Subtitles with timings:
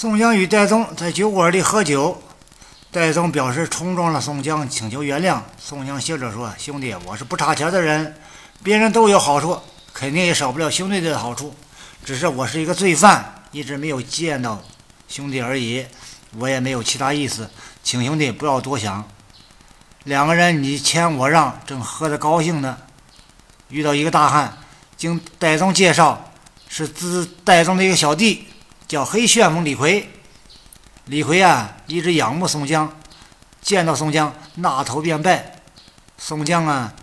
[0.00, 2.22] 宋江与戴宗在酒馆里喝酒，
[2.92, 5.40] 戴宗表示冲撞了宋江，请求原谅。
[5.60, 8.14] 宋江笑着说：“兄弟，我是不差钱的人，
[8.62, 9.58] 别人都有好处，
[9.92, 11.52] 肯定也少不了兄弟的好处。
[12.04, 14.62] 只是我是一个罪犯，一直没有见到
[15.08, 15.84] 兄弟而已，
[16.36, 17.50] 我也没有其他意思，
[17.82, 19.04] 请兄弟不要多想。”
[20.06, 22.78] 两个人你谦我让，正喝得高兴呢，
[23.70, 24.58] 遇到一个大汉，
[24.96, 26.30] 经戴宗介绍，
[26.68, 28.44] 是自戴宗的一个小弟。
[28.88, 30.08] 叫黑旋风李逵，
[31.04, 32.90] 李逵啊，一直仰慕宋江，
[33.60, 35.60] 见到宋江，纳头便拜。
[36.16, 36.94] 宋江啊，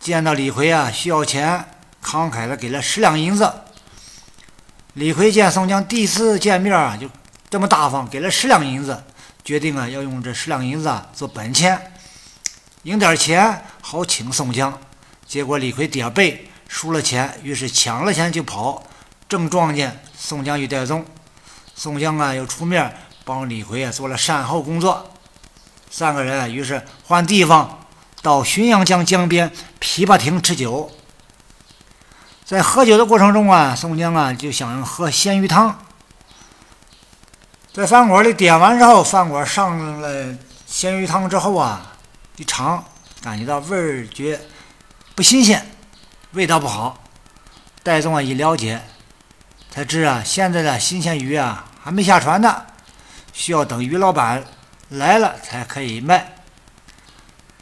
[0.00, 1.62] 见到李逵啊，需要钱，
[2.02, 3.52] 慷慨的给了十两银子。
[4.94, 7.06] 李逵见宋江第一次见面啊，就
[7.50, 9.04] 这么大方，给了十两银子，
[9.44, 11.92] 决定啊，要用这十两银子做本钱，
[12.84, 14.80] 赢点钱好请宋江。
[15.26, 18.82] 结果李逵点背输了钱，于是抢了钱就跑。
[19.28, 21.04] 正撞见宋江与戴宗，
[21.74, 25.10] 宋江啊又出面帮李逵啊做了善后工作。
[25.90, 27.86] 三个人啊于是换地方
[28.20, 30.90] 到浔阳江江边琵琶亭吃酒。
[32.44, 35.78] 在喝酒的过程中啊，宋江啊就想喝鲜鱼汤。
[37.72, 41.92] 在饭馆里点完之后，饭馆上了鲜鱼汤之后啊，
[42.36, 42.84] 一尝
[43.22, 44.40] 感觉到味觉
[45.14, 45.66] 不新鲜，
[46.32, 47.02] 味道不好。
[47.82, 48.80] 戴宗啊一了解。
[49.74, 52.64] 才知啊，现在的新鲜鱼啊还没下船呢，
[53.32, 54.44] 需要等鱼老板
[54.90, 56.32] 来了才可以卖。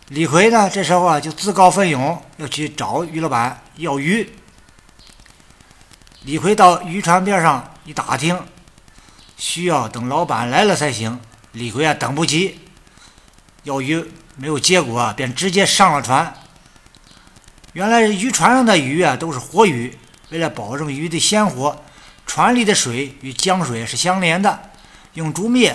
[0.09, 4.31] 李逵呢，这时候啊就自告奋勇要去找鱼老板要鱼。
[6.25, 8.39] 李逵到渔船边上一打听，
[9.39, 11.19] 需要等老板来了才行。
[11.53, 12.61] 李逵啊等不及，
[13.63, 16.35] 要鱼没有结果，便直接上了船。
[17.73, 19.97] 原来渔船上的鱼啊都是活鱼，
[20.29, 21.83] 为了保证鱼的鲜活。
[22.27, 24.71] 船里的水与江水是相连的，
[25.15, 25.75] 用竹篾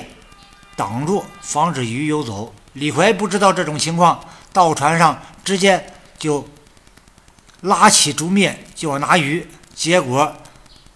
[0.76, 2.54] 挡住，防止鱼游走。
[2.74, 6.48] 李逵不知道这种情况，到船上直接就
[7.62, 10.36] 拉起竹篾就要拿鱼，结果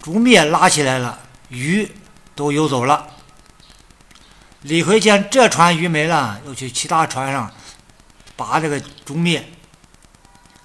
[0.00, 1.18] 竹篾拉起来了，
[1.48, 1.88] 鱼
[2.34, 3.06] 都游走了。
[4.62, 7.52] 李逵见这船鱼没了，又去其他船上
[8.36, 9.42] 拔这个竹篾，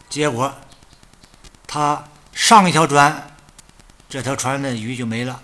[0.09, 0.53] 结果
[1.67, 2.03] 他
[2.33, 3.36] 上一条船。
[4.09, 5.39] 这条船的鱼就没了。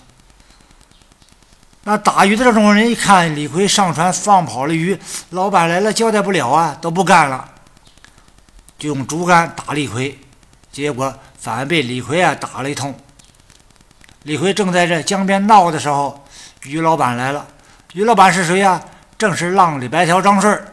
[1.83, 4.97] 那打鱼的这种人一看李逵上船放跑了鱼，
[5.31, 7.49] 老板来了交代不了啊，都不干了，
[8.79, 10.17] 就用竹竿打李逵，
[10.71, 12.95] 结果反被李逵啊打了一通。
[14.23, 16.25] 李逵正在这江边闹的时候，
[16.63, 17.45] 于老板来了。
[17.91, 18.81] 于老板是谁呀？
[19.17, 20.65] 正是浪里白条张顺。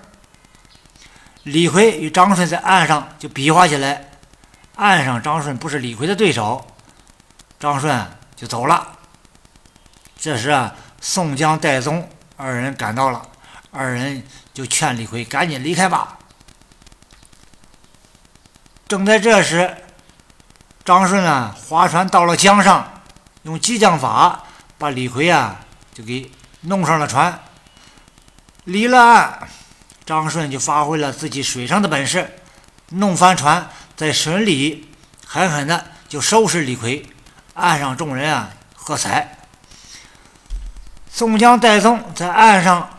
[1.42, 4.10] 李逵与张顺在岸上就比划起来，
[4.76, 6.64] 岸上张顺不是李逵的对手。
[7.60, 8.96] 张顺就走了。
[10.18, 13.22] 这时啊，宋江、戴宗二人赶到了，
[13.70, 14.22] 二人
[14.54, 16.16] 就劝李逵赶紧离开吧。
[18.88, 19.76] 正在这时，
[20.84, 23.02] 张顺啊划船到了江上，
[23.42, 24.44] 用激将法
[24.78, 25.60] 把李逵啊
[25.92, 26.32] 就给
[26.62, 27.42] 弄上了船。
[28.64, 29.48] 离了岸，
[30.06, 32.38] 张顺就发挥了自己水上的本事，
[32.88, 34.88] 弄翻船，在水里
[35.26, 37.06] 狠狠的就收拾李逵。
[37.54, 39.36] 岸上众人啊，喝彩。
[41.10, 42.98] 宋江、戴宗在岸上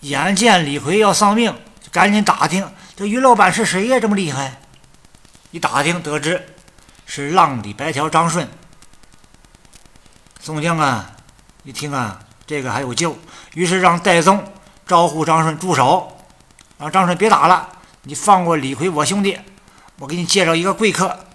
[0.00, 1.54] 眼见李逵要丧命，
[1.90, 3.98] 赶紧打听这于老板是谁呀？
[4.00, 4.60] 这么厉害！
[5.50, 6.54] 一打听得知
[7.06, 8.48] 是浪里白条张顺。
[10.40, 11.10] 宋江啊，
[11.64, 13.18] 一听啊，这个还有救，
[13.54, 14.52] 于是让戴宗
[14.86, 16.16] 招呼张顺住手，
[16.78, 17.68] 让张顺别打了，
[18.04, 19.38] 你放过李逵我兄弟，
[19.98, 21.26] 我给你介绍一个贵客。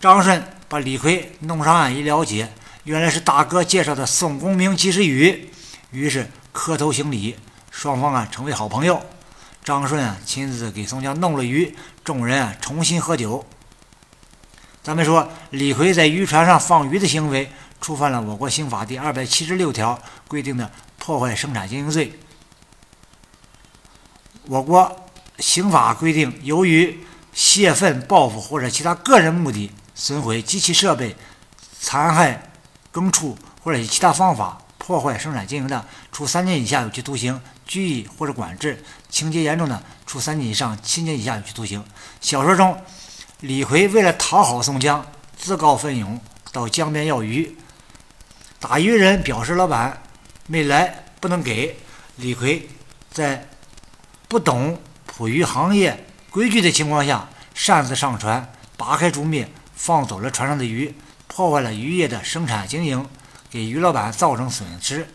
[0.00, 0.55] 张顺。
[0.68, 2.50] 把李逵弄上岸一了解，
[2.84, 5.48] 原来是大哥介绍的宋公明及时雨，
[5.90, 7.36] 于是磕头行礼，
[7.70, 9.00] 双方啊成为好朋友。
[9.62, 11.74] 张顺啊亲自给宋江弄了鱼，
[12.04, 13.44] 众人啊重新喝酒。
[14.82, 17.50] 咱们说李逵在渔船上放鱼的行为，
[17.80, 22.12] 触犯了我国刑法第二百七十六条规定的破坏生产经营罪。
[24.46, 25.08] 我国
[25.38, 29.70] 刑法规定，由于泄愤报复或者其他个人目的。
[29.96, 31.16] 损毁机器设备、
[31.80, 32.50] 残害
[32.92, 38.76] 耕畜或者以其他方法破坏生产经营的，处三年以下有期徒刑、拘役或者管制；
[39.08, 41.82] 情节严重的，处三年以上七年以下有期徒刑。
[42.20, 42.78] 小说中，
[43.40, 45.04] 李逵为了讨好宋江，
[45.36, 46.20] 自告奋勇
[46.52, 47.56] 到江边要鱼。
[48.60, 50.02] 打鱼人表示老板
[50.46, 51.78] 没来，不能给。
[52.16, 52.68] 李逵
[53.10, 53.48] 在
[54.28, 59.46] 不懂捕鱼行业规矩的情况下，擅自上船，拔开竹篾。
[59.76, 60.92] 放走了船上的鱼，
[61.28, 63.06] 破坏了渔业的生产经营，
[63.48, 65.06] 给鱼老板造成损失，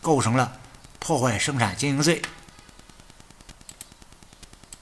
[0.00, 0.52] 构成了
[1.00, 2.22] 破坏生产经营罪。